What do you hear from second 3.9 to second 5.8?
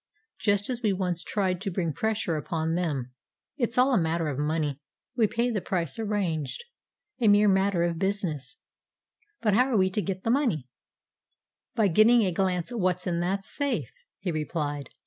a matter of money. We pay the